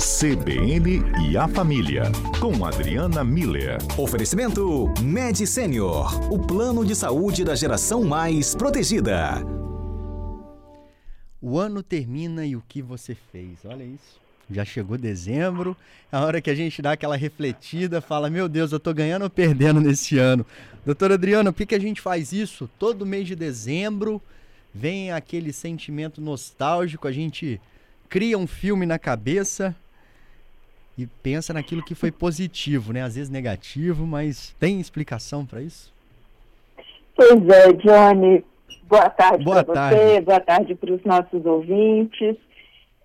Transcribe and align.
CBN 0.00 1.02
e 1.28 1.36
a 1.36 1.46
Família, 1.46 2.04
com 2.40 2.64
Adriana 2.64 3.22
Miller. 3.22 3.76
Oferecimento 3.98 4.90
Med 5.02 5.46
Senior, 5.46 6.32
o 6.32 6.38
plano 6.38 6.86
de 6.86 6.96
saúde 6.96 7.44
da 7.44 7.54
geração 7.54 8.02
mais 8.02 8.54
protegida. 8.54 9.44
O 11.38 11.58
ano 11.58 11.82
termina 11.82 12.46
e 12.46 12.56
o 12.56 12.62
que 12.66 12.80
você 12.80 13.14
fez? 13.14 13.58
Olha 13.62 13.84
isso. 13.84 14.18
Já 14.50 14.64
chegou 14.64 14.96
dezembro, 14.96 15.76
a 16.10 16.24
hora 16.24 16.40
que 16.40 16.48
a 16.48 16.54
gente 16.54 16.80
dá 16.80 16.92
aquela 16.92 17.14
refletida, 17.14 18.00
fala: 18.00 18.30
Meu 18.30 18.48
Deus, 18.48 18.72
eu 18.72 18.80
tô 18.80 18.94
ganhando 18.94 19.24
ou 19.24 19.30
perdendo 19.30 19.82
nesse 19.82 20.16
ano? 20.16 20.46
Doutora 20.82 21.12
Adriana, 21.12 21.52
por 21.52 21.58
que, 21.58 21.66
que 21.66 21.74
a 21.74 21.78
gente 21.78 22.00
faz 22.00 22.32
isso? 22.32 22.70
Todo 22.78 23.04
mês 23.04 23.28
de 23.28 23.36
dezembro 23.36 24.20
vem 24.72 25.12
aquele 25.12 25.52
sentimento 25.52 26.22
nostálgico, 26.22 27.06
a 27.06 27.12
gente 27.12 27.60
cria 28.08 28.38
um 28.38 28.46
filme 28.46 28.86
na 28.86 28.98
cabeça 28.98 29.76
e 31.02 31.06
pensa 31.22 31.52
naquilo 31.52 31.82
que 31.82 31.94
foi 31.94 32.10
positivo, 32.10 32.92
né? 32.92 33.02
Às 33.02 33.14
vezes 33.16 33.30
negativo, 33.30 34.06
mas 34.06 34.54
tem 34.58 34.80
explicação 34.80 35.46
para 35.46 35.62
isso? 35.62 35.92
Pois 37.14 37.48
é, 37.48 37.72
Johnny. 37.72 38.44
Boa 38.84 39.08
tarde 39.08 39.44
para 39.44 39.62
você, 39.62 40.20
boa 40.20 40.40
tarde 40.40 40.74
para 40.74 40.92
os 40.92 41.04
nossos 41.04 41.44
ouvintes. 41.46 42.36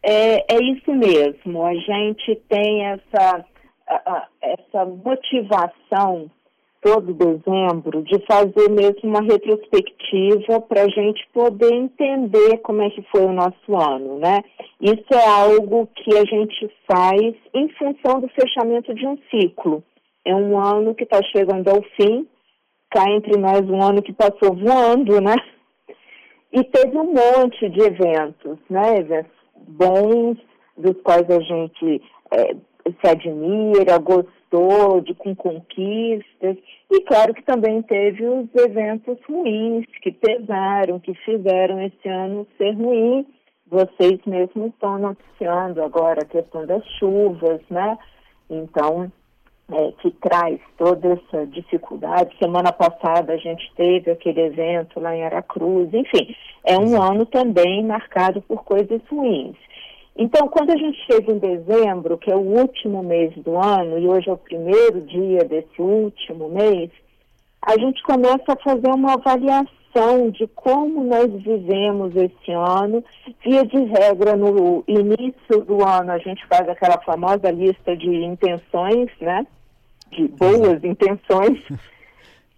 É, 0.01 0.55
é 0.55 0.63
isso 0.63 0.93
mesmo, 0.93 1.65
a 1.65 1.73
gente 1.73 2.35
tem 2.47 2.85
essa, 2.85 3.45
essa 4.41 4.85
motivação 4.85 6.29
todo 6.85 7.15
dezembro 7.15 8.03
de 8.03 8.23
fazer 8.27 8.69
mesmo 8.69 9.09
uma 9.09 9.21
retrospectiva 9.21 10.61
para 10.61 10.83
a 10.83 10.87
gente 10.87 11.27
poder 11.33 11.73
entender 11.73 12.59
como 12.59 12.83
é 12.83 12.91
que 12.91 13.01
foi 13.11 13.25
o 13.25 13.33
nosso 13.33 13.75
ano, 13.75 14.19
né? 14.19 14.43
Isso 14.79 15.11
é 15.11 15.27
algo 15.27 15.87
que 15.87 16.15
a 16.15 16.23
gente 16.23 16.71
faz 16.87 17.33
em 17.55 17.69
função 17.69 18.21
do 18.21 18.27
fechamento 18.29 18.93
de 18.93 19.07
um 19.07 19.17
ciclo. 19.31 19.83
É 20.23 20.35
um 20.35 20.59
ano 20.59 20.93
que 20.93 21.05
está 21.05 21.19
chegando 21.35 21.67
ao 21.69 21.81
fim, 21.99 22.27
cá 22.91 23.09
entre 23.09 23.35
nós 23.35 23.67
um 23.67 23.81
ano 23.81 24.03
que 24.03 24.13
passou 24.13 24.55
voando, 24.55 25.19
né? 25.19 25.35
E 26.53 26.63
teve 26.65 26.95
um 26.95 27.11
monte 27.11 27.67
de 27.67 27.81
eventos, 27.81 28.59
né? 28.69 28.99
Eventos 28.99 29.31
bons, 29.69 30.37
dos 30.77 31.01
quais 31.01 31.27
a 31.31 31.39
gente 31.39 32.01
eh, 32.31 32.55
se 32.85 33.09
admira, 33.09 33.97
gostou, 33.97 34.35
de 35.03 35.13
com 35.13 35.35
conquistas. 35.35 36.57
E 36.91 37.01
claro 37.01 37.33
que 37.33 37.43
também 37.43 37.81
teve 37.81 38.25
os 38.25 38.47
eventos 38.55 39.17
ruins, 39.27 39.85
que 40.01 40.11
pesaram, 40.11 40.99
que 40.99 41.13
fizeram 41.13 41.81
esse 41.81 42.07
ano 42.07 42.47
ser 42.57 42.71
ruim. 42.71 43.25
Vocês 43.67 44.19
mesmos 44.25 44.67
estão 44.67 44.97
noticiando 44.99 45.83
agora 45.83 46.21
a 46.21 46.25
questão 46.25 46.65
das 46.65 46.85
chuvas, 46.99 47.61
né? 47.69 47.97
Então, 48.49 49.11
é, 49.71 49.91
que 49.93 50.11
traz 50.11 50.59
toda 50.77 51.13
essa 51.13 51.45
dificuldade. 51.47 52.37
Semana 52.37 52.71
passada 52.71 53.33
a 53.33 53.37
gente 53.37 53.71
teve 53.75 54.11
aquele 54.11 54.41
evento 54.41 54.99
lá 54.99 55.15
em 55.15 55.23
Aracruz, 55.23 55.91
enfim, 55.93 56.35
é 56.63 56.77
um 56.77 57.01
ano 57.01 57.25
também 57.25 57.83
marcado 57.83 58.41
por 58.43 58.63
coisas 58.63 59.01
ruins. 59.09 59.57
Então, 60.17 60.47
quando 60.47 60.71
a 60.71 60.77
gente 60.77 60.97
chega 61.05 61.31
em 61.31 61.37
dezembro, 61.37 62.17
que 62.17 62.31
é 62.31 62.35
o 62.35 62.39
último 62.39 63.03
mês 63.03 63.33
do 63.35 63.57
ano, 63.57 63.99
e 63.99 64.07
hoje 64.07 64.29
é 64.29 64.33
o 64.33 64.37
primeiro 64.37 65.01
dia 65.01 65.43
desse 65.43 65.81
último 65.81 66.47
mês, 66.49 66.89
a 67.61 67.77
gente 67.77 68.01
começa 68.03 68.53
a 68.53 68.63
fazer 68.63 68.87
uma 68.87 69.15
avaliação 69.15 70.29
de 70.31 70.47
como 70.55 71.03
nós 71.03 71.31
vivemos 71.41 72.15
esse 72.15 72.51
ano. 72.51 73.03
Via 73.43 73.65
de 73.65 73.77
regra, 73.77 74.37
no 74.37 74.83
início 74.87 75.61
do 75.65 75.83
ano, 75.83 76.11
a 76.11 76.17
gente 76.17 76.45
faz 76.47 76.67
aquela 76.69 77.01
famosa 77.01 77.51
lista 77.51 77.95
de 77.97 78.23
intenções, 78.23 79.09
né? 79.19 79.45
De 80.11 80.27
boas 80.29 80.83
intenções, 80.83 81.59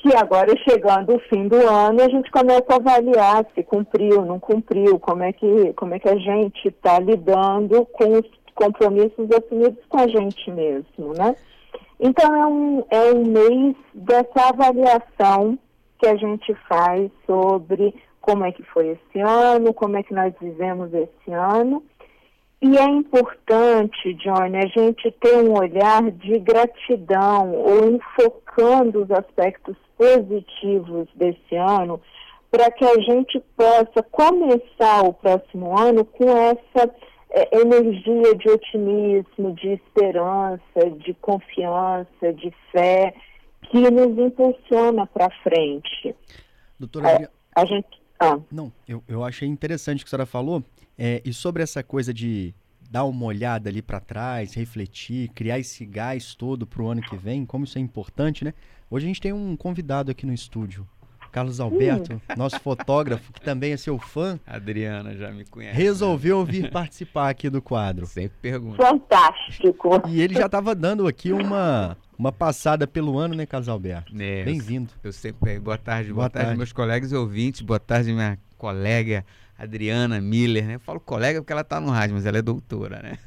que 0.07 0.15
agora, 0.15 0.53
chegando 0.69 1.15
o 1.15 1.19
fim 1.19 1.47
do 1.47 1.57
ano, 1.67 2.01
a 2.01 2.07
gente 2.07 2.31
começa 2.31 2.65
a 2.69 2.75
avaliar 2.75 3.45
se 3.53 3.61
cumpriu, 3.63 4.25
não 4.25 4.39
cumpriu, 4.39 4.97
como 4.99 5.23
é 5.23 5.33
que, 5.33 5.73
como 5.73 5.93
é 5.93 5.99
que 5.99 6.07
a 6.07 6.15
gente 6.15 6.69
está 6.69 6.97
lidando 6.99 7.85
com 7.87 8.13
os 8.13 8.25
compromissos 8.55 9.29
assumidos 9.31 9.83
com 9.89 9.99
a 9.99 10.07
gente 10.07 10.49
mesmo, 10.49 11.13
né? 11.13 11.35
Então, 11.99 12.33
é 12.33 12.45
um, 12.45 12.85
é 12.89 13.13
um 13.13 13.23
mês 13.25 13.75
dessa 13.93 14.49
avaliação 14.49 15.59
que 15.99 16.07
a 16.07 16.15
gente 16.15 16.53
faz 16.69 17.11
sobre 17.25 17.93
como 18.21 18.45
é 18.45 18.51
que 18.51 18.63
foi 18.63 18.89
esse 18.89 19.19
ano, 19.19 19.73
como 19.73 19.97
é 19.97 20.03
que 20.03 20.13
nós 20.13 20.33
vivemos 20.39 20.93
esse 20.93 21.31
ano. 21.31 21.83
E 22.61 22.77
é 22.77 22.85
importante, 22.85 24.13
Johnny, 24.15 24.57
a 24.57 24.67
gente 24.67 25.11
ter 25.19 25.37
um 25.37 25.57
olhar 25.57 26.09
de 26.11 26.39
gratidão 26.39 27.51
ou 27.53 27.89
enfocando 27.91 29.03
os 29.03 29.11
aspectos 29.11 29.75
positivos 29.97 31.07
desse 31.15 31.55
ano 31.55 32.01
para 32.51 32.71
que 32.71 32.85
a 32.85 32.99
gente 33.01 33.39
possa 33.55 34.01
começar 34.11 35.03
o 35.03 35.13
próximo 35.13 35.77
ano 35.77 36.05
com 36.05 36.29
essa 36.29 36.89
é, 37.29 37.59
energia 37.59 38.35
de 38.35 38.49
otimismo, 38.49 39.53
de 39.53 39.73
esperança, 39.73 40.89
de 41.03 41.13
confiança, 41.15 42.33
de 42.33 42.53
fé, 42.71 43.13
que 43.69 43.91
nos 43.91 44.17
impulsiona 44.17 45.05
para 45.05 45.29
frente. 45.43 46.15
Doutora 46.79 47.09
É, 47.09 47.29
a 47.55 47.65
gente. 47.65 48.01
Ah, 48.19 48.39
não, 48.51 48.71
eu, 48.87 49.03
eu 49.07 49.23
achei 49.23 49.47
interessante 49.47 50.01
o 50.01 50.05
que 50.05 50.09
a 50.09 50.11
senhora 50.11 50.25
falou. 50.25 50.63
É, 50.97 51.21
e 51.23 51.31
sobre 51.31 51.61
essa 51.61 51.83
coisa 51.83 52.11
de 52.11 52.55
dar 52.89 53.03
uma 53.05 53.25
olhada 53.25 53.69
ali 53.69 53.81
para 53.81 53.99
trás, 53.99 54.53
refletir, 54.53 55.29
criar 55.29 55.59
esse 55.59 55.85
gás 55.85 56.33
todo 56.35 56.65
para 56.65 56.81
o 56.81 56.87
ano 56.87 57.01
que 57.01 57.15
vem, 57.17 57.45
como 57.45 57.65
isso 57.65 57.77
é 57.77 57.81
importante, 57.81 58.43
né? 58.45 58.53
Hoje 58.89 59.05
a 59.05 59.09
gente 59.09 59.21
tem 59.21 59.33
um 59.33 59.55
convidado 59.57 60.09
aqui 60.11 60.25
no 60.25 60.33
estúdio, 60.33 60.87
Carlos 61.31 61.59
Alberto, 61.59 62.21
nosso 62.37 62.57
fotógrafo, 62.61 63.33
que 63.33 63.41
também 63.41 63.73
é 63.73 63.77
seu 63.77 63.99
fã, 63.99 64.39
Adriana 64.47 65.13
já 65.15 65.29
me 65.29 65.43
conhece. 65.43 65.75
resolveu 65.77 66.43
vir 66.45 66.71
participar 66.71 67.29
aqui 67.29 67.49
do 67.49 67.61
quadro. 67.61 68.05
Sempre 68.07 68.37
pergunta. 68.41 68.77
fantástico. 68.81 70.01
E 70.07 70.21
ele 70.21 70.33
já 70.33 70.45
estava 70.45 70.73
dando 70.73 71.05
aqui 71.05 71.33
uma, 71.33 71.97
uma 72.17 72.31
passada 72.31 72.87
pelo 72.87 73.17
ano, 73.19 73.35
né, 73.35 73.45
Carlos 73.45 73.67
Alberto? 73.67 74.13
É, 74.17 74.41
eu- 74.41 74.45
Bem-vindo. 74.45 74.89
Eu 75.03 75.11
sempre. 75.11 75.59
Boa 75.59 75.77
tarde, 75.77 76.09
boa, 76.13 76.21
Boa 76.23 76.29
tarde, 76.29 76.45
tarde. 76.47 76.57
meus 76.57 76.71
colegas 76.71 77.11
e 77.11 77.15
ouvintes. 77.15 77.59
Boa 77.61 77.79
tarde, 77.79 78.13
minha 78.13 78.39
colega 78.57 79.25
Adriana 79.57 80.19
Miller, 80.21 80.65
né? 80.65 80.75
Eu 80.75 80.79
falo 80.79 80.99
colega 80.99 81.41
porque 81.41 81.51
ela 81.53 81.63
tá 81.63 81.79
no 81.79 81.89
rádio, 81.89 82.15
mas 82.15 82.25
ela 82.25 82.37
é 82.37 82.41
doutora, 82.41 83.01
né? 83.01 83.17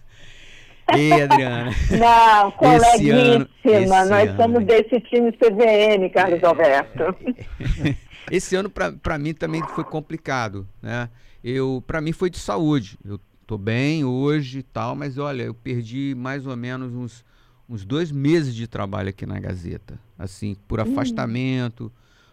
Ei, 0.96 1.12
Adriana. 1.22 1.70
Não, 1.90 2.48
Esse 2.76 3.10
ano- 3.10 3.46
coleguíssima, 3.46 3.48
esse 3.64 3.86
nós 4.10 4.28
ano, 4.28 4.36
somos 4.42 4.60
né? 4.60 4.64
desse 4.66 5.00
time 5.02 5.32
CVN, 5.32 6.10
Carlos 6.12 6.42
Alberto. 6.42 7.16
Esse 8.30 8.54
ano 8.54 8.70
pra 8.70 8.92
pra 8.92 9.18
mim 9.18 9.32
também 9.34 9.60
foi 9.74 9.82
complicado, 9.84 10.66
né? 10.80 11.08
Eu 11.42 11.82
para 11.86 12.00
mim 12.00 12.12
foi 12.12 12.30
de 12.30 12.38
saúde. 12.38 12.98
Eu 13.04 13.18
tô 13.46 13.58
bem 13.58 14.04
hoje 14.04 14.60
e 14.60 14.62
tal, 14.62 14.94
mas 14.94 15.18
olha, 15.18 15.42
eu 15.44 15.54
perdi 15.54 16.14
mais 16.16 16.46
ou 16.46 16.56
menos 16.56 16.92
uns 16.94 17.24
uns 17.68 17.84
dois 17.84 18.10
meses 18.10 18.52
de 18.54 18.66
trabalho 18.66 19.08
aqui 19.10 19.24
na 19.24 19.38
Gazeta, 19.38 19.98
assim, 20.18 20.56
por 20.66 20.80
afastamento, 20.80 21.90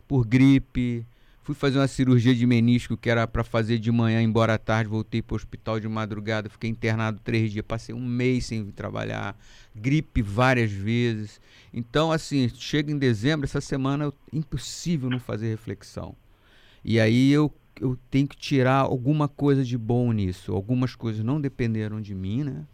por 0.08 0.26
gripe. 0.26 1.06
Fui 1.48 1.56
fazer 1.56 1.80
uma 1.80 1.88
cirurgia 1.88 2.36
de 2.36 2.46
menisco 2.46 2.98
que 2.98 3.10
era 3.10 3.26
para 3.26 3.42
fazer 3.42 3.80
de 3.80 3.90
manhã, 3.90 4.22
embora 4.22 4.56
à 4.56 4.58
tarde, 4.58 4.90
voltei 4.90 5.22
para 5.22 5.34
o 5.34 5.38
hospital 5.38 5.80
de 5.80 5.88
madrugada, 5.88 6.50
fiquei 6.50 6.70
internado 6.70 7.22
três 7.24 7.54
dias, 7.54 7.64
passei 7.66 7.96
um 7.96 8.06
mês 8.06 8.48
sem 8.48 8.66
trabalhar, 8.66 9.34
gripe 9.74 10.22
várias 10.22 10.70
vezes. 10.70 11.40
Então, 11.74 12.12
assim, 12.12 12.50
chega 12.50 12.92
em 12.92 12.98
dezembro, 12.98 13.46
essa 13.46 13.62
semana, 13.62 14.04
eu- 14.04 14.14
impossível 14.34 15.10
não 15.10 15.22
fazer 15.22 15.48
reflexão. 15.48 16.18
E 16.84 17.00
aí 17.00 17.32
eu, 17.32 17.50
eu 17.80 17.98
tenho 18.12 18.28
que 18.28 18.36
tirar 18.36 18.80
alguma 18.80 19.30
coisa 19.30 19.64
de 19.64 19.78
bom 19.78 20.12
nisso. 20.12 20.52
Algumas 20.52 20.96
coisas 20.96 21.24
não 21.24 21.40
dependeram 21.40 22.02
de 22.02 22.14
mim, 22.14 22.44
né? 22.44 22.66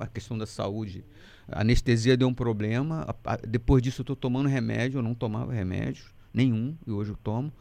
A 0.00 0.06
questão 0.08 0.36
da 0.36 0.46
saúde. 0.46 1.04
A 1.46 1.60
anestesia 1.60 2.16
deu 2.16 2.26
um 2.26 2.34
problema. 2.34 3.06
depois 3.46 3.80
disso 3.84 4.00
eu 4.00 4.02
estou 4.02 4.16
tomando 4.16 4.48
remédio. 4.48 4.98
Eu 4.98 5.02
não 5.04 5.14
tomava 5.14 5.52
remédio 5.52 6.06
nenhum 6.34 6.76
e 6.84 6.90
hoje 6.90 7.10
eu 7.12 7.16
tomo. 7.22 7.52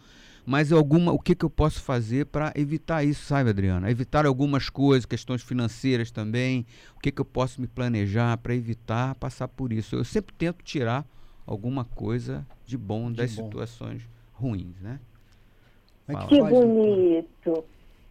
Mas 0.45 0.71
alguma, 0.71 1.11
o 1.11 1.17
que, 1.17 1.33
que 1.33 1.43
eu 1.43 1.49
posso 1.49 1.81
fazer 1.81 2.27
para 2.27 2.53
evitar 2.55 3.03
isso, 3.03 3.25
sabe, 3.25 3.49
Adriana? 3.49 3.89
Evitar 3.89 4.25
algumas 4.27 4.69
coisas, 4.69 5.05
questões 5.05 5.41
financeiras 5.41 6.11
também. 6.11 6.65
O 6.95 6.99
que, 6.99 7.11
que 7.11 7.19
eu 7.19 7.25
posso 7.25 7.59
me 7.59 7.67
planejar 7.67 8.37
para 8.37 8.53
evitar 8.53 9.15
passar 9.15 9.47
por 9.47 9.73
isso? 9.73 9.95
Eu 9.95 10.03
sempre 10.03 10.35
tento 10.35 10.63
tirar 10.63 11.03
alguma 11.47 11.83
coisa 11.83 12.45
de 12.65 12.77
bom 12.77 13.09
De 13.09 13.17
das 13.17 13.35
bom. 13.35 13.45
situações 13.45 14.07
ruins, 14.33 14.79
né? 14.81 14.99
É 16.07 16.13
Fala. 16.13 16.27
Que 16.27 16.39
bonito. 16.39 17.65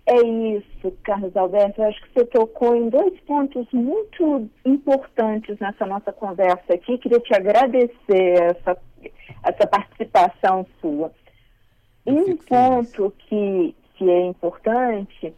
É 0.07 0.21
isso, 0.27 0.91
Carlos 1.03 1.35
Alberto. 1.37 1.81
Eu 1.81 1.89
acho 1.89 2.03
que 2.03 2.13
você 2.13 2.27
tocou 2.27 2.75
em 2.75 2.89
dois 2.91 3.19
pontos 3.21 3.67
muito 3.73 4.51
importantes 4.65 5.57
nessa 5.61 5.87
nossa 5.87 6.13
conversa 6.13 6.75
aqui. 6.75 6.99
Queria 6.99 7.21
te 7.21 7.33
agradecer 7.33 8.43
essa, 8.43 8.77
essa 9.45 9.67
participação 9.67 10.67
sua. 10.81 11.11
Um 12.07 12.37
ponto 12.37 13.13
que, 13.19 13.75
que 13.95 14.11
é 14.11 14.27
importante 14.27 15.35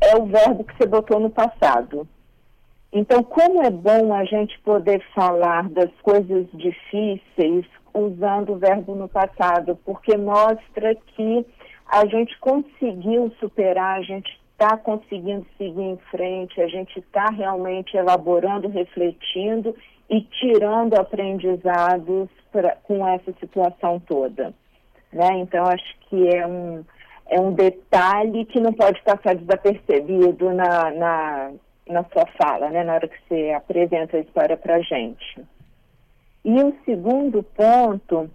é 0.00 0.16
o 0.16 0.26
verbo 0.26 0.64
que 0.64 0.76
você 0.76 0.86
botou 0.86 1.20
no 1.20 1.30
passado. 1.30 2.08
Então, 2.92 3.22
como 3.22 3.62
é 3.62 3.70
bom 3.70 4.14
a 4.14 4.24
gente 4.24 4.58
poder 4.60 5.04
falar 5.14 5.68
das 5.68 5.90
coisas 6.02 6.46
difíceis 6.54 7.66
usando 7.92 8.52
o 8.52 8.58
verbo 8.58 8.94
no 8.94 9.08
passado, 9.08 9.78
porque 9.84 10.16
mostra 10.16 10.94
que 10.94 11.46
a 11.86 12.06
gente 12.06 12.38
conseguiu 12.38 13.32
superar, 13.38 13.98
a 13.98 14.02
gente 14.02 14.40
está 14.52 14.76
conseguindo 14.76 15.46
seguir 15.58 15.82
em 15.82 15.98
frente, 16.10 16.60
a 16.60 16.68
gente 16.68 16.98
está 16.98 17.26
realmente 17.26 17.96
elaborando, 17.96 18.68
refletindo 18.68 19.74
e 20.08 20.22
tirando 20.22 20.94
aprendizados 20.94 22.28
pra, 22.50 22.76
com 22.76 23.06
essa 23.06 23.32
situação 23.38 24.00
toda. 24.00 24.54
Né? 25.12 25.38
Então, 25.38 25.64
acho 25.64 25.98
que 26.08 26.28
é 26.28 26.46
um, 26.46 26.84
é 27.28 27.40
um 27.40 27.52
detalhe 27.52 28.44
que 28.46 28.60
não 28.60 28.72
pode 28.72 29.02
passar 29.02 29.34
desapercebido 29.34 30.52
na, 30.52 30.90
na, 30.90 31.50
na 31.88 32.04
sua 32.04 32.26
fala, 32.38 32.70
né? 32.70 32.84
na 32.84 32.94
hora 32.94 33.08
que 33.08 33.16
você 33.28 33.50
apresenta 33.50 34.16
a 34.16 34.20
história 34.20 34.56
para 34.56 34.76
a 34.76 34.80
gente. 34.80 35.42
E 36.44 36.62
o 36.62 36.74
segundo 36.84 37.42
ponto 37.42 38.30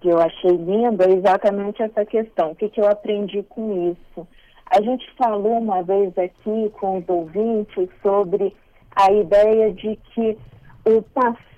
que 0.00 0.08
eu 0.08 0.18
achei 0.18 0.52
lindo 0.52 1.02
é 1.02 1.12
exatamente 1.12 1.82
essa 1.82 2.04
questão. 2.04 2.52
O 2.52 2.54
que, 2.54 2.68
que 2.68 2.80
eu 2.80 2.88
aprendi 2.88 3.42
com 3.42 3.92
isso? 3.92 4.26
A 4.66 4.80
gente 4.80 5.04
falou 5.16 5.58
uma 5.58 5.82
vez 5.82 6.16
aqui 6.16 6.70
com 6.80 6.98
os 6.98 7.08
ouvintes 7.08 7.88
sobre 8.02 8.54
a 8.94 9.12
ideia 9.12 9.72
de 9.72 9.96
que 10.14 10.38
o 10.86 11.02
passado, 11.02 11.49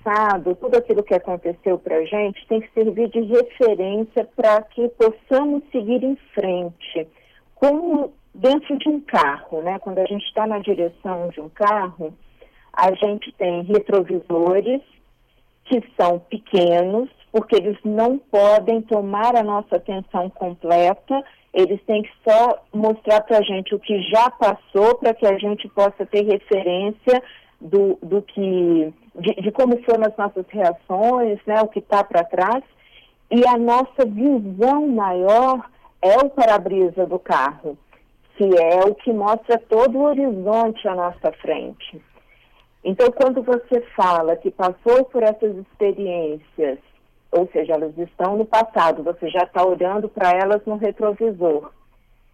tudo 0.59 0.77
aquilo 0.77 1.03
que 1.03 1.13
aconteceu 1.13 1.77
para 1.77 1.97
a 1.97 2.05
gente, 2.05 2.45
tem 2.47 2.61
que 2.61 2.71
servir 2.73 3.09
de 3.09 3.21
referência 3.21 4.27
para 4.35 4.61
que 4.63 4.89
possamos 4.89 5.63
seguir 5.71 6.03
em 6.03 6.15
frente. 6.33 7.07
Como 7.55 8.13
dentro 8.33 8.77
de 8.77 8.89
um 8.89 8.99
carro, 8.99 9.61
né? 9.61 9.79
Quando 9.79 9.99
a 9.99 10.05
gente 10.05 10.25
está 10.25 10.47
na 10.47 10.59
direção 10.59 11.29
de 11.29 11.39
um 11.39 11.49
carro, 11.49 12.13
a 12.73 12.91
gente 12.93 13.31
tem 13.33 13.63
retrovisores 13.63 14.81
que 15.65 15.81
são 15.99 16.19
pequenos, 16.19 17.09
porque 17.31 17.55
eles 17.55 17.77
não 17.83 18.17
podem 18.17 18.81
tomar 18.81 19.35
a 19.35 19.43
nossa 19.43 19.77
atenção 19.77 20.29
completa, 20.29 21.23
eles 21.53 21.81
têm 21.85 22.01
que 22.01 22.11
só 22.27 22.63
mostrar 22.73 23.21
para 23.21 23.37
a 23.37 23.41
gente 23.41 23.73
o 23.75 23.79
que 23.79 24.01
já 24.09 24.29
passou, 24.31 24.95
para 24.95 25.13
que 25.13 25.25
a 25.25 25.37
gente 25.37 25.67
possa 25.69 26.05
ter 26.05 26.23
referência 26.25 27.21
do, 27.63 27.97
do 28.01 28.21
que, 28.21 28.93
de, 29.15 29.33
de 29.41 29.51
como 29.51 29.81
foram 29.83 30.05
as 30.05 30.17
nossas 30.17 30.45
reações, 30.49 31.39
né, 31.47 31.61
o 31.61 31.67
que 31.69 31.79
está 31.79 32.03
para 32.03 32.23
trás, 32.25 32.63
e 33.31 33.47
a 33.47 33.57
nossa 33.57 34.05
visão 34.05 34.87
maior 34.89 35.65
é 36.01 36.17
o 36.17 36.29
para-brisa 36.29 37.05
do 37.05 37.17
carro, 37.17 37.77
que 38.35 38.43
é 38.43 38.81
o 38.85 38.93
que 38.93 39.13
mostra 39.13 39.57
todo 39.57 39.97
o 39.97 40.03
horizonte 40.03 40.87
à 40.87 40.93
nossa 40.93 41.31
frente. 41.41 42.01
Então, 42.83 43.09
quando 43.11 43.41
você 43.41 43.79
fala 43.95 44.35
que 44.35 44.51
passou 44.51 45.05
por 45.05 45.23
essas 45.23 45.55
experiências, 45.55 46.79
ou 47.31 47.49
seja, 47.53 47.73
elas 47.73 47.97
estão 47.97 48.37
no 48.37 48.45
passado, 48.45 49.01
você 49.01 49.29
já 49.29 49.43
está 49.43 49.65
olhando 49.65 50.09
para 50.09 50.31
elas 50.31 50.61
no 50.65 50.75
retrovisor. 50.75 51.71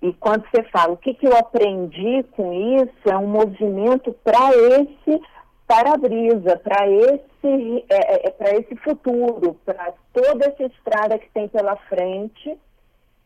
E 0.02 0.14
quando 0.14 0.46
você 0.50 0.64
fala 0.64 0.94
o 0.94 0.98
que, 0.98 1.14
que 1.14 1.28
eu 1.28 1.36
aprendi 1.36 2.24
com 2.32 2.54
isso, 2.54 3.10
é 3.10 3.18
um 3.18 3.28
movimento 3.28 4.14
para 4.24 4.50
esse 4.56 5.22
para-brisa, 5.68 6.58
para 6.58 6.90
esse, 6.90 7.86
é, 7.90 8.28
é, 8.28 8.36
é 8.40 8.56
esse 8.60 8.76
futuro, 8.78 9.56
para 9.64 9.94
toda 10.12 10.48
essa 10.48 10.64
estrada 10.64 11.20
que 11.20 11.30
tem 11.30 11.48
pela 11.48 11.76
frente 11.76 12.58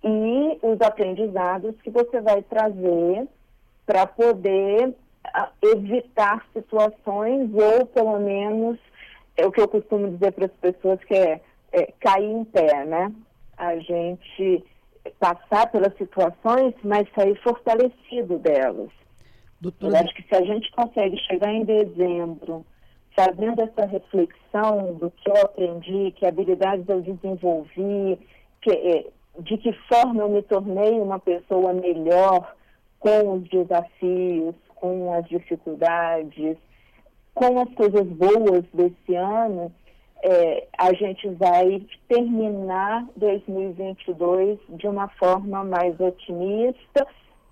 e 0.04 0.60
os 0.62 0.81
aprendizados 0.81 1.74
que 1.81 1.90
você 1.90 2.20
vai 2.20 2.42
trazer 2.42 3.25
para 3.86 4.06
poder 4.06 4.94
evitar 5.62 6.46
situações 6.52 7.50
ou 7.54 7.86
pelo 7.86 8.20
menos 8.20 8.78
é 9.38 9.46
o 9.46 9.52
que 9.52 9.62
eu 9.62 9.68
costumo 9.68 10.10
dizer 10.12 10.34
para 10.34 10.46
as 10.46 10.52
pessoas 10.52 11.02
que 11.06 11.14
é, 11.14 11.40
é 11.72 11.94
cair 12.00 12.30
em 12.30 12.44
pé, 12.44 12.86
né? 12.86 13.12
A 13.58 13.78
gente 13.78 14.64
passar 15.19 15.71
pelas 15.71 15.95
situações, 15.97 16.73
mas 16.83 17.07
sair 17.13 17.35
fortalecido 17.41 18.39
delas. 18.39 18.89
Doutora... 19.59 19.97
Eu 19.97 20.00
acho 20.03 20.15
que 20.15 20.23
se 20.23 20.35
a 20.35 20.44
gente 20.44 20.71
consegue 20.71 21.17
chegar 21.19 21.53
em 21.53 21.63
dezembro 21.63 22.65
fazendo 23.15 23.61
essa 23.61 23.85
reflexão 23.85 24.95
do 24.95 25.11
que 25.11 25.29
eu 25.29 25.41
aprendi, 25.41 26.11
que 26.11 26.25
habilidades 26.25 26.88
eu 26.89 27.01
desenvolvi, 27.01 28.19
que, 28.61 28.71
é, 28.71 29.05
de 29.39 29.57
que 29.57 29.71
forma 29.88 30.23
eu 30.23 30.29
me 30.29 30.41
tornei 30.41 31.00
uma 31.00 31.19
pessoa 31.19 31.73
melhor 31.73 32.55
com 33.00 33.33
os 33.33 33.50
desafios, 33.50 34.55
com 34.75 35.13
as 35.13 35.27
dificuldades, 35.27 36.57
com 37.33 37.59
as 37.59 37.73
coisas 37.75 38.07
boas 38.07 38.63
desse 38.73 39.15
ano, 39.15 39.71
é, 40.24 40.68
a 40.78 40.94
gente 40.94 41.28
vai 41.31 41.86
terminar 42.08 43.06
2022 43.18 44.58
de 44.70 44.88
uma 44.88 45.10
forma 45.10 45.66
mais 45.66 46.00
otimista 46.00 47.06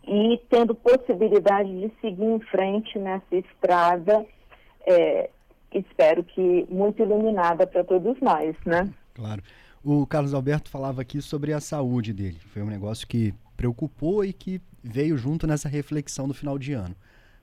e 0.07 0.39
tendo 0.49 0.73
possibilidade 0.73 1.69
de 1.69 1.91
seguir 1.99 2.23
em 2.23 2.39
frente 2.39 2.97
nessa 2.97 3.35
estrada, 3.35 4.25
é, 4.87 5.29
espero 5.73 6.23
que 6.23 6.65
muito 6.69 7.01
iluminada 7.01 7.67
para 7.67 7.83
todos 7.83 8.19
nós, 8.21 8.55
né? 8.65 8.89
Claro. 9.13 9.43
O 9.83 10.07
Carlos 10.07 10.33
Alberto 10.33 10.69
falava 10.69 11.01
aqui 11.01 11.21
sobre 11.21 11.51
a 11.51 11.59
saúde 11.59 12.13
dele. 12.13 12.37
Foi 12.53 12.61
um 12.61 12.67
negócio 12.67 13.05
que 13.05 13.33
preocupou 13.57 14.23
e 14.23 14.31
que 14.31 14.61
veio 14.81 15.17
junto 15.17 15.45
nessa 15.45 15.67
reflexão 15.67 16.25
do 16.25 16.33
final 16.33 16.57
de 16.57 16.71
ano. 16.71 16.95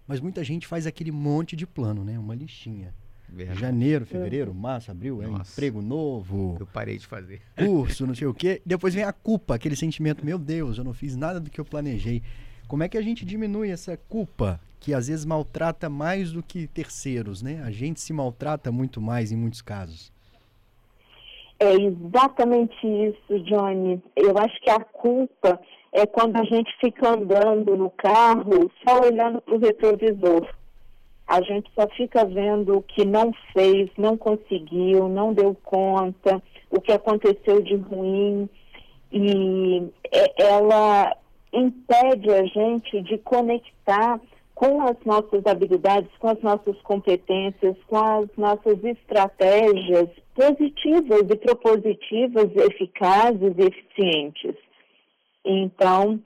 Mas 0.06 0.20
muita 0.20 0.42
gente 0.42 0.66
faz 0.66 0.86
aquele 0.86 1.12
monte 1.12 1.54
de 1.54 1.66
plano, 1.66 2.02
né? 2.02 2.18
Uma 2.18 2.34
listinha. 2.34 2.94
Verdade. 3.28 3.60
Janeiro, 3.60 4.06
fevereiro, 4.06 4.54
março, 4.54 4.90
abril, 4.90 5.22
é 5.22 5.28
um 5.28 5.36
emprego 5.36 5.82
novo. 5.82 6.56
Eu 6.58 6.66
parei 6.66 6.96
de 6.96 7.06
fazer. 7.06 7.40
Curso, 7.56 8.06
não 8.06 8.14
sei 8.14 8.26
o 8.26 8.34
quê. 8.34 8.62
Depois 8.64 8.94
vem 8.94 9.04
a 9.04 9.12
culpa, 9.12 9.54
aquele 9.54 9.76
sentimento, 9.76 10.24
meu 10.24 10.38
Deus, 10.38 10.78
eu 10.78 10.84
não 10.84 10.94
fiz 10.94 11.14
nada 11.14 11.38
do 11.38 11.50
que 11.50 11.60
eu 11.60 11.64
planejei. 11.64 12.22
Como 12.66 12.82
é 12.82 12.88
que 12.88 12.98
a 12.98 13.02
gente 13.02 13.24
diminui 13.24 13.70
essa 13.70 13.96
culpa 13.96 14.60
que 14.80 14.94
às 14.94 15.08
vezes 15.08 15.24
maltrata 15.24 15.88
mais 15.88 16.32
do 16.32 16.42
que 16.42 16.66
terceiros, 16.66 17.42
né? 17.42 17.62
A 17.64 17.70
gente 17.70 18.00
se 18.00 18.12
maltrata 18.12 18.70
muito 18.70 19.00
mais 19.00 19.32
em 19.32 19.36
muitos 19.36 19.60
casos. 19.60 20.12
É 21.60 21.74
exatamente 21.74 22.76
isso, 22.86 23.40
Johnny. 23.44 24.00
Eu 24.14 24.38
acho 24.38 24.60
que 24.60 24.70
a 24.70 24.78
culpa 24.78 25.60
é 25.92 26.06
quando 26.06 26.36
a 26.36 26.44
gente 26.44 26.70
fica 26.80 27.10
andando 27.10 27.76
no 27.76 27.90
carro 27.90 28.70
só 28.86 29.00
olhando 29.00 29.40
para 29.42 29.54
o 29.54 29.58
retrovisor. 29.58 30.48
A 31.28 31.42
gente 31.42 31.70
só 31.74 31.86
fica 31.88 32.24
vendo 32.24 32.78
o 32.78 32.82
que 32.82 33.04
não 33.04 33.34
fez, 33.52 33.90
não 33.98 34.16
conseguiu, 34.16 35.08
não 35.10 35.34
deu 35.34 35.54
conta, 35.62 36.42
o 36.70 36.80
que 36.80 36.90
aconteceu 36.90 37.60
de 37.60 37.76
ruim. 37.76 38.48
E 39.12 39.90
é, 40.10 40.42
ela 40.42 41.14
impede 41.52 42.30
a 42.32 42.44
gente 42.46 43.02
de 43.02 43.18
conectar 43.18 44.18
com 44.54 44.80
as 44.82 44.96
nossas 45.04 45.46
habilidades, 45.46 46.10
com 46.18 46.28
as 46.28 46.40
nossas 46.40 46.80
competências, 46.80 47.76
com 47.86 47.96
as 47.96 48.28
nossas 48.36 48.82
estratégias 48.82 50.08
positivas 50.34 51.30
e 51.30 51.36
propositivas, 51.36 52.56
eficazes 52.56 53.54
e 53.56 53.62
eficientes. 53.62 54.56
Então, 55.44 56.20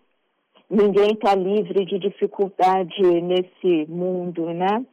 ninguém 0.72 1.12
está 1.12 1.34
livre 1.34 1.84
de 1.84 1.98
dificuldade 1.98 3.02
nesse 3.02 3.86
mundo, 3.90 4.46
né? 4.46 4.84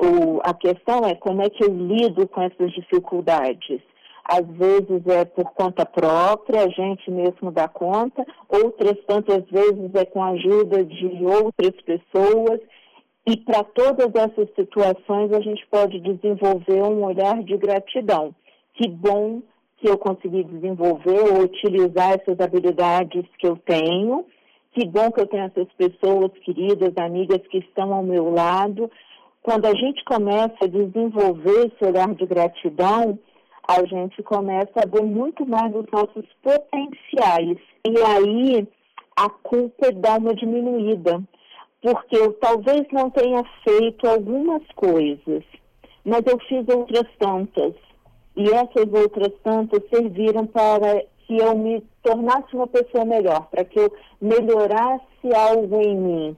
O, 0.00 0.40
a 0.42 0.54
questão 0.54 1.04
é 1.04 1.14
como 1.14 1.42
é 1.42 1.50
que 1.50 1.62
eu 1.62 1.68
lido 1.68 2.26
com 2.28 2.40
essas 2.42 2.72
dificuldades. 2.72 3.80
Às 4.24 4.46
vezes 4.46 5.06
é 5.06 5.24
por 5.24 5.52
conta 5.52 5.86
própria, 5.86 6.64
a 6.64 6.68
gente 6.68 7.10
mesmo 7.10 7.52
dá 7.52 7.68
conta, 7.68 8.26
outras 8.48 8.98
tantas 9.06 9.44
vezes 9.50 9.94
é 9.94 10.04
com 10.04 10.22
a 10.22 10.30
ajuda 10.30 10.84
de 10.84 11.06
outras 11.24 11.80
pessoas. 11.82 12.60
E 13.26 13.36
para 13.36 13.64
todas 13.64 14.10
essas 14.14 14.48
situações 14.54 15.32
a 15.32 15.40
gente 15.40 15.64
pode 15.70 16.00
desenvolver 16.00 16.82
um 16.82 17.04
olhar 17.04 17.42
de 17.42 17.56
gratidão. 17.56 18.34
Que 18.74 18.88
bom 18.88 19.42
que 19.76 19.88
eu 19.88 19.98
consegui 19.98 20.42
desenvolver 20.44 21.20
ou 21.20 21.42
utilizar 21.42 22.12
essas 22.12 22.40
habilidades 22.40 23.24
que 23.38 23.46
eu 23.46 23.56
tenho. 23.56 24.24
Que 24.76 24.84
bom 24.84 25.10
que 25.10 25.22
eu 25.22 25.26
tenho 25.26 25.44
essas 25.44 25.72
pessoas 25.72 26.30
queridas, 26.44 26.92
amigas 26.98 27.40
que 27.48 27.60
estão 27.60 27.94
ao 27.94 28.02
meu 28.02 28.30
lado. 28.30 28.90
Quando 29.42 29.64
a 29.64 29.74
gente 29.74 30.04
começa 30.04 30.54
a 30.60 30.66
desenvolver 30.66 31.68
esse 31.68 31.82
olhar 31.82 32.14
de 32.14 32.26
gratidão, 32.26 33.18
a 33.66 33.82
gente 33.86 34.22
começa 34.22 34.72
a 34.76 34.86
ver 34.86 35.02
muito 35.02 35.46
mais 35.46 35.74
os 35.74 35.86
nossos 35.90 36.26
potenciais. 36.42 37.56
E 37.86 37.96
aí 38.04 38.68
a 39.16 39.30
culpa 39.30 39.90
dá 39.92 40.18
uma 40.18 40.34
diminuída, 40.34 41.22
porque 41.80 42.18
eu 42.18 42.34
talvez 42.34 42.86
não 42.92 43.08
tenha 43.08 43.42
feito 43.64 44.06
algumas 44.06 44.62
coisas, 44.74 45.42
mas 46.04 46.20
eu 46.26 46.38
fiz 46.40 46.68
outras 46.68 47.08
tantas. 47.18 47.72
E 48.36 48.42
essas 48.50 48.92
outras 48.92 49.32
tantas 49.42 49.88
serviram 49.88 50.46
para 50.46 51.02
que 51.26 51.36
eu 51.36 51.56
me 51.56 51.82
tornasse 52.02 52.54
uma 52.54 52.66
pessoa 52.66 53.04
melhor, 53.04 53.46
para 53.50 53.64
que 53.64 53.78
eu 53.78 53.92
melhorasse 54.20 55.34
algo 55.34 55.80
em 55.80 55.96
mim. 55.96 56.36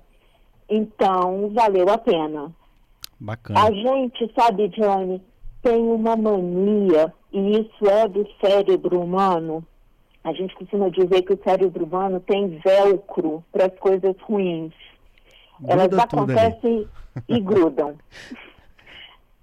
Então, 0.68 1.50
valeu 1.54 1.88
a 1.90 1.98
pena. 1.98 2.50
Bacana. 3.20 3.60
A 3.64 3.72
gente, 3.72 4.30
sabe, 4.38 4.68
Johnny, 4.68 5.22
tem 5.62 5.82
uma 5.82 6.16
mania, 6.16 7.12
e 7.32 7.60
isso 7.60 7.86
é 7.86 8.08
do 8.08 8.26
cérebro 8.40 9.00
humano. 9.00 9.64
A 10.24 10.32
gente 10.32 10.54
costuma 10.54 10.88
dizer 10.88 11.22
que 11.22 11.32
o 11.34 11.42
cérebro 11.42 11.84
humano 11.84 12.20
tem 12.20 12.58
velcro 12.64 13.44
para 13.52 13.66
as 13.66 13.78
coisas 13.78 14.14
ruins. 14.22 14.72
Gruda 15.60 15.72
Elas 15.72 15.92
ali. 15.92 16.00
acontecem 16.00 16.88
e 17.28 17.40
grudam. 17.40 17.96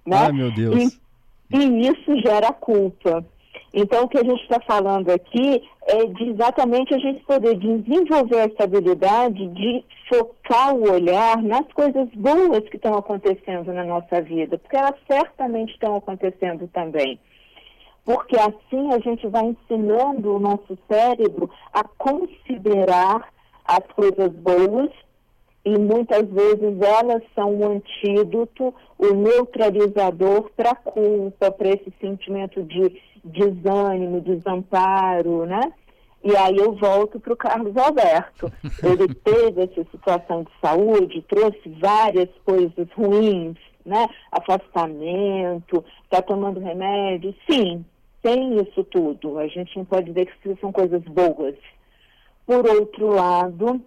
né? 0.06 0.18
Ai, 0.18 0.32
meu 0.32 0.52
Deus. 0.54 1.00
E, 1.52 1.58
e 1.58 1.88
isso 1.88 2.20
gera 2.22 2.52
culpa. 2.54 3.26
Então, 3.74 4.06
o 4.06 4.08
que 4.08 4.18
a 4.18 4.24
gente 4.24 4.42
está 4.42 4.60
falando 4.62 5.10
aqui 5.10 5.62
é 5.88 6.06
de 6.06 6.30
exatamente 6.30 6.94
a 6.94 6.98
gente 6.98 7.24
poder 7.26 7.56
desenvolver 7.58 8.52
essa 8.52 8.64
habilidade 8.64 9.48
de 9.48 9.84
focar 10.10 10.76
o 10.76 10.92
olhar 10.92 11.42
nas 11.42 11.68
coisas 11.74 12.08
boas 12.14 12.68
que 12.70 12.78
estão 12.78 12.96
acontecendo 12.96 13.74
na 13.74 13.84
nossa 13.84 14.22
vida, 14.22 14.58
porque 14.58 14.78
elas 14.78 14.96
certamente 15.08 15.74
estão 15.74 15.96
acontecendo 15.96 16.68
também. 16.70 17.20
Porque 18.04 18.38
assim 18.38 18.94
a 18.94 19.00
gente 19.00 19.28
vai 19.28 19.46
ensinando 19.46 20.36
o 20.36 20.40
nosso 20.40 20.78
cérebro 20.88 21.50
a 21.74 21.84
considerar 21.84 23.30
as 23.66 23.86
coisas 23.96 24.32
boas 24.32 24.92
e 25.66 25.80
muitas 25.80 26.30
vezes 26.30 26.80
elas 26.80 27.24
são 27.34 27.56
o 27.56 27.66
antídoto, 27.66 28.74
o 29.00 29.14
neutralizador 29.16 30.52
para 30.56 30.72
a 30.72 30.76
culpa, 30.76 31.50
para 31.50 31.70
esse 31.70 31.92
sentimento 32.00 32.62
de 32.62 33.02
desânimo, 33.26 34.22
desamparo, 34.22 35.46
né? 35.46 35.74
E 36.24 36.36
aí 36.36 36.58
eu 36.58 36.74
volto 36.74 37.20
para 37.20 37.34
o 37.34 37.38
Carlos 37.38 37.76
Alberto. 37.78 38.52
Ele 38.84 39.14
teve 39.24 39.64
essa 39.64 39.84
situação 39.92 40.44
de 40.44 40.52
saúde, 40.62 41.26
trouxe 41.28 41.70
várias 41.80 42.30
coisas 42.44 42.88
ruins, 42.96 43.58
né? 43.86 44.08
Afastamento, 44.32 45.84
está 46.04 46.22
tomando 46.22 46.60
remédio. 46.60 47.36
Sim, 47.50 47.86
tem 48.22 48.60
isso 48.60 48.84
tudo. 48.86 49.38
A 49.38 49.48
gente 49.48 49.78
não 49.78 49.86
pode 49.86 50.08
dizer 50.08 50.26
que 50.26 50.56
são 50.56 50.72
coisas 50.72 51.04
boas. 51.04 51.56
Por 52.46 52.66
outro 52.68 53.08
lado, 53.08 53.82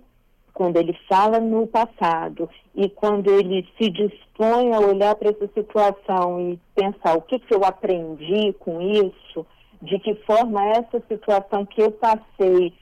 quando 0.59 0.77
ele 0.77 0.93
fala 1.09 1.38
no 1.38 1.69
passado 1.69 2.50
e 2.75 2.88
quando 2.88 3.31
ele 3.31 3.65
se 3.79 3.88
dispõe 3.91 4.75
a 4.75 4.81
olhar 4.81 5.15
para 5.15 5.31
essa 5.31 5.47
situação 5.55 6.50
e 6.50 6.59
pensar 6.75 7.17
o 7.17 7.23
que, 7.23 7.38
que 7.38 7.55
eu 7.55 7.65
aprendi 7.65 8.53
com 8.59 8.83
isso, 8.83 9.47
de 9.81 10.00
que 10.00 10.17
forma 10.27 10.69
essa 10.71 11.00
situação 11.09 11.65
que 11.65 11.81
eu 11.81 11.93
passei 11.93 12.75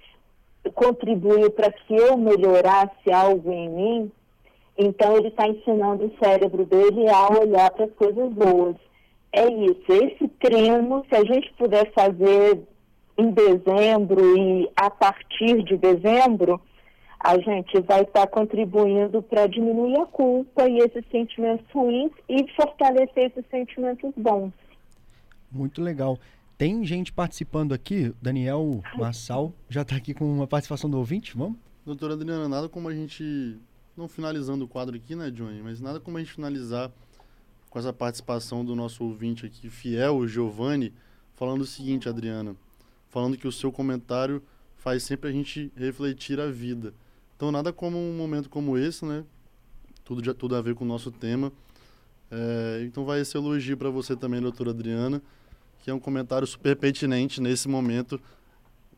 contribuiu 0.75 1.50
para 1.50 1.71
que 1.71 1.95
eu 1.95 2.16
melhorasse 2.16 3.12
algo 3.12 3.52
em 3.52 3.68
mim, 3.68 4.12
então 4.78 5.14
ele 5.14 5.28
está 5.28 5.47
ensinando 5.47 6.06
o 6.06 6.25
cérebro 6.25 6.64
dele 6.64 7.06
a 7.11 7.28
olhar 7.28 7.71
para 7.73 7.85
as 7.85 7.92
coisas 7.92 8.33
boas. 8.33 8.76
É 9.33 9.47
isso, 9.47 9.92
esse 9.92 10.26
treino, 10.40 11.04
se 11.11 11.14
a 11.14 11.23
gente 11.23 11.52
puder 11.59 11.92
fazer 11.92 12.59
em 13.18 13.30
dezembro 13.33 14.35
e 14.35 14.66
a 14.75 14.88
partir 14.88 15.62
de 15.62 15.76
dezembro, 15.76 16.59
a 17.20 17.38
gente 17.38 17.80
vai 17.80 18.02
estar 18.02 18.26
contribuindo 18.26 19.23
para 19.23 19.46
diminuir 19.46 19.99
a 19.99 20.06
culpa 20.06 20.68
e 20.68 20.78
esses 20.78 21.04
sentimentos 21.11 21.66
ruins 21.73 22.12
e 22.28 22.46
fortalecer 22.54 23.30
esses 23.30 23.44
sentimentos 23.50 24.12
bons. 24.16 24.52
Muito 25.50 25.82
legal. 25.82 26.18
Tem 26.58 26.85
gente 26.85 27.12
participando 27.12 27.75
aqui, 27.75 28.14
Daniel 28.20 28.82
Massal 28.96 29.52
já 29.68 29.82
está 29.82 29.96
aqui 29.96 30.14
com 30.14 30.25
uma 30.25 30.46
participação 30.46 30.88
do 30.88 30.99
ouvinte, 30.99 31.37
vamos? 31.37 31.58
Doutora 31.85 32.14
Adriana, 32.14 32.49
nada 32.49 32.68
como 32.68 32.88
a 32.88 32.94
gente, 32.94 33.58
não 33.96 34.08
finalizando 34.08 34.64
o 34.64 34.68
quadro 34.68 34.96
aqui, 34.96 35.14
né, 35.14 35.30
Johnny, 35.30 35.62
mas 35.62 35.80
nada 35.80 36.00
como 36.00 36.16
a 36.16 36.20
gente 36.20 36.32
finalizar 36.32 36.90
com 37.68 37.78
essa 37.78 37.92
participação 37.92 38.64
do 38.64 38.75
nosso 38.75 39.04
ouvinte 39.04 39.44
aqui, 39.44 39.68
fiel, 39.68 40.16
o 40.16 40.26
Giovanni, 40.26 40.92
falando 41.35 41.61
o 41.61 41.66
seguinte, 41.66 42.08
Adriana, 42.08 42.56
falando 43.08 43.37
que 43.37 43.46
o 43.46 43.52
seu 43.52 43.70
comentário 43.70 44.42
faz 44.76 45.02
sempre 45.02 45.28
a 45.28 45.32
gente 45.32 45.70
refletir 45.76 46.40
a 46.40 46.50
vida. 46.50 46.94
Então, 47.37 47.52
nada 47.52 47.73
como 47.73 47.99
um 47.99 48.16
momento 48.16 48.49
como 48.49 48.78
esse, 48.78 49.05
né? 49.05 49.23
Tudo, 50.05 50.23
de, 50.23 50.33
tudo 50.33 50.57
a 50.57 50.62
ver 50.62 50.75
com 50.75 50.85
o 50.85 50.88
nosso 50.88 51.11
tema. 51.11 51.52
É, 52.31 52.83
então, 52.87 53.05
vai 53.05 53.21
esse 53.21 53.37
elogio 53.37 53.76
para 53.76 53.90
você 53.90 54.16
também, 54.16 54.40
doutora 54.40 54.71
Adriana, 54.71 55.21
que 55.81 55.90
é 55.90 55.95
um 55.95 56.00
comentário 56.00 56.47
super 56.47 56.75
pertinente 56.75 57.40
nesse 57.40 57.69
momento, 57.69 58.21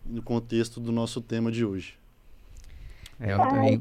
no 0.07 0.23
contexto 0.23 0.81
do 0.81 0.93
nosso 0.93 1.21
tema 1.21 1.51
de 1.51 1.65
hoje. 1.65 1.99
É, 3.21 3.33
eu 3.33 3.39
também, 3.39 3.81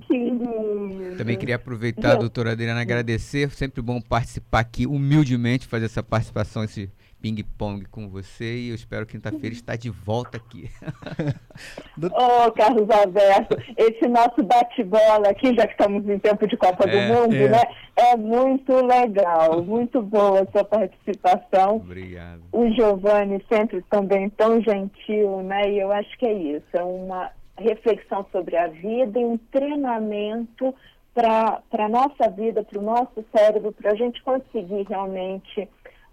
também 1.16 1.38
queria 1.38 1.58
aproveitar, 1.58 2.16
doutora 2.16 2.54
Adriana, 2.54 2.82
agradecer. 2.82 3.52
Sempre 3.52 3.84
bom 3.84 4.02
participar 4.02 4.62
aqui, 4.62 4.88
humildemente, 4.88 5.68
fazer 5.68 5.86
essa 5.86 6.02
participação, 6.02 6.64
esse 6.64 6.90
ping-pong 7.22 7.86
com 7.86 8.10
você. 8.10 8.58
E 8.58 8.70
eu 8.70 8.76
espero 8.76 9.06
quinta-feira 9.06 9.54
estar 9.54 9.76
de 9.76 9.90
volta 9.90 10.38
aqui. 10.38 10.70
Ô, 12.02 12.48
oh, 12.48 12.52
Carlos 12.52 12.90
Alberto, 12.90 13.58
esse 13.78 14.08
nosso 14.08 14.44
bate-bola 14.44 15.30
aqui, 15.30 15.54
já 15.56 15.66
que 15.66 15.74
estamos 15.74 16.08
em 16.08 16.20
tempo 16.20 16.48
de 16.48 16.56
Copa 16.58 16.88
é, 16.88 16.92
do 16.92 17.14
Mundo, 17.14 17.36
é. 17.36 17.50
né? 17.50 17.62
É 17.96 18.16
muito 18.16 18.74
legal, 18.86 19.64
muito 19.64 20.02
boa 20.02 20.42
a 20.42 20.52
sua 20.52 20.64
participação. 20.64 21.78
Obrigado. 21.78 22.44
O 22.52 22.70
Giovanni 22.72 23.44
sempre 23.52 23.82
também 23.90 24.30
tão 24.30 24.62
gentil, 24.62 25.42
né? 25.42 25.72
E 25.72 25.80
eu 25.80 25.92
acho 25.92 26.18
que 26.18 26.26
é 26.26 26.34
isso, 26.34 26.68
é 26.74 26.84
uma 26.84 27.32
reflexão 27.58 28.26
sobre 28.32 28.56
a 28.56 28.68
vida 28.68 29.20
e 29.20 29.26
um 29.26 29.38
treinamento 29.52 30.76
para 31.18 31.64
a 31.72 31.90
nossa 31.90 32.30
vida, 32.30 32.64
para 32.64 32.80
o 32.80 32.84
nosso 32.84 33.26
cérebro, 33.36 33.72
para 33.72 33.92
a 33.92 33.96
gente 33.96 34.22
conseguir 34.22 34.86
realmente 34.88 35.68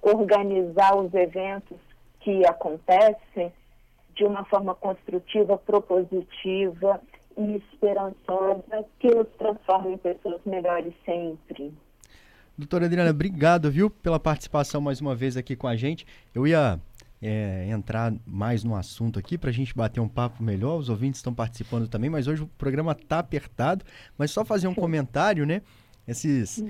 organizar 0.04 0.96
os 0.96 1.12
eventos 1.14 1.78
que 2.20 2.46
acontecem 2.46 3.52
de 4.14 4.24
uma 4.24 4.44
forma 4.44 4.74
construtiva, 4.74 5.58
propositiva 5.58 7.00
e 7.36 7.56
esperançosa, 7.56 8.84
que 9.00 9.12
nos 9.12 9.26
transforma 9.38 9.90
em 9.90 9.98
pessoas 9.98 10.40
melhores 10.44 10.92
sempre. 11.04 11.72
Doutora 12.56 12.86
Adriana, 12.86 13.10
obrigado, 13.10 13.70
viu, 13.70 13.90
pela 13.90 14.20
participação 14.20 14.80
mais 14.80 15.00
uma 15.00 15.14
vez 15.14 15.36
aqui 15.36 15.56
com 15.56 15.66
a 15.66 15.74
gente. 15.74 16.06
Eu 16.32 16.46
ia 16.46 16.78
é, 17.20 17.66
entrar 17.68 18.12
mais 18.24 18.62
no 18.62 18.76
assunto 18.76 19.18
aqui 19.18 19.36
para 19.36 19.50
a 19.50 19.52
gente 19.52 19.74
bater 19.74 19.98
um 19.98 20.08
papo 20.08 20.40
melhor. 20.42 20.78
Os 20.78 20.88
ouvintes 20.88 21.18
estão 21.18 21.34
participando 21.34 21.88
também, 21.88 22.08
mas 22.08 22.28
hoje 22.28 22.42
o 22.42 22.46
programa 22.46 22.92
está 22.92 23.18
apertado. 23.18 23.84
Mas 24.16 24.30
só 24.30 24.44
fazer 24.44 24.68
um 24.68 24.74
comentário, 24.74 25.44
né? 25.44 25.62
Esses 26.06 26.62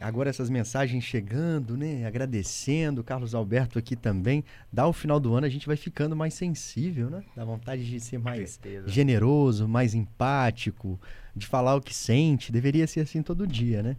agora 0.00 0.30
essas 0.30 0.50
mensagens 0.50 1.04
chegando, 1.04 1.76
né? 1.76 2.06
Agradecendo, 2.06 3.04
Carlos 3.04 3.34
Alberto 3.34 3.78
aqui 3.78 3.96
também. 3.96 4.44
Dá 4.72 4.86
o 4.86 4.92
final 4.92 5.18
do 5.18 5.34
ano 5.34 5.46
a 5.46 5.50
gente 5.50 5.66
vai 5.66 5.76
ficando 5.76 6.14
mais 6.16 6.34
sensível, 6.34 7.10
né? 7.10 7.22
Dá 7.36 7.44
vontade 7.44 7.84
de 7.84 8.00
ser 8.00 8.18
mais 8.18 8.60
generoso, 8.86 9.68
mais 9.68 9.94
empático, 9.94 11.00
de 11.34 11.46
falar 11.46 11.76
o 11.76 11.80
que 11.80 11.94
sente. 11.94 12.52
Deveria 12.52 12.86
ser 12.86 13.00
assim 13.00 13.22
todo 13.22 13.46
dia, 13.46 13.82
né? 13.82 13.96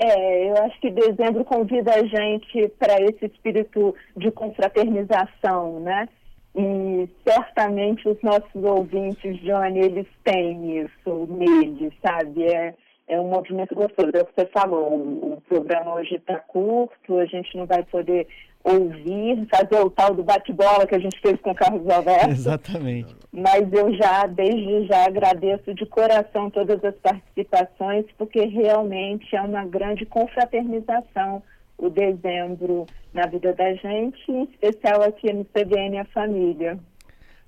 É, 0.00 0.50
eu 0.50 0.56
acho 0.64 0.80
que 0.80 0.90
dezembro 0.90 1.44
convida 1.44 1.92
a 1.92 2.04
gente 2.04 2.68
para 2.78 3.02
esse 3.02 3.26
espírito 3.26 3.94
de 4.16 4.30
confraternização, 4.30 5.80
né? 5.80 6.08
E 6.54 7.08
certamente 7.28 8.08
os 8.08 8.20
nossos 8.22 8.62
ouvintes, 8.62 9.40
Johnny, 9.42 9.80
eles 9.80 10.06
têm 10.24 10.78
isso 10.78 11.26
neles, 11.28 11.92
sabe? 12.00 12.44
É, 12.44 12.74
é 13.08 13.20
um 13.20 13.28
movimento 13.28 13.74
gostoso. 13.74 14.10
É 14.14 14.22
o 14.22 14.26
que 14.26 14.34
você 14.36 14.46
falou, 14.46 14.92
o, 14.92 15.34
o 15.34 15.40
programa 15.42 15.94
hoje 15.94 16.14
está 16.16 16.38
curto, 16.38 17.18
a 17.18 17.24
gente 17.26 17.56
não 17.56 17.66
vai 17.66 17.82
poder 17.84 18.28
ouvir, 18.62 19.46
fazer 19.50 19.80
o 19.82 19.90
tal 19.90 20.14
do 20.14 20.22
bate-bola 20.22 20.86
que 20.86 20.94
a 20.94 20.98
gente 20.98 21.18
fez 21.20 21.40
com 21.40 21.50
o 21.50 21.54
Carlos 21.54 21.88
Alberto. 21.88 22.30
Exatamente. 22.30 23.16
Mas 23.32 23.72
eu 23.72 23.92
já, 23.94 24.26
desde 24.26 24.86
já, 24.86 25.06
agradeço 25.06 25.74
de 25.74 25.86
coração 25.86 26.50
todas 26.50 26.82
as 26.84 26.94
participações, 26.96 28.04
porque 28.16 28.44
realmente 28.44 29.34
é 29.34 29.40
uma 29.40 29.64
grande 29.64 30.04
confraternização 30.06 31.42
o 31.78 31.88
dezembro 31.88 32.86
na 33.14 33.26
vida 33.26 33.54
da 33.54 33.72
gente, 33.74 34.20
em 34.28 34.42
especial 34.44 35.00
aqui 35.02 35.32
no 35.32 35.44
CBN 35.44 35.98
A 35.98 36.04
Família. 36.06 36.78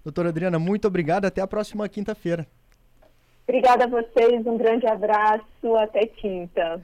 Doutora 0.05 0.29
Adriana, 0.29 0.59
muito 0.59 0.87
obrigado. 0.87 1.25
Até 1.25 1.43
a 1.43 1.47
próxima 1.47 1.89
quinta-feira. 1.89 2.47
Obrigada 3.51 3.83
a 3.83 3.89
vocês, 3.89 4.47
um 4.47 4.57
grande 4.57 4.87
abraço, 4.87 5.77
até 5.77 6.07
quinta. 6.07 6.81